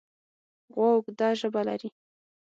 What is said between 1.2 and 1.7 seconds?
ژبه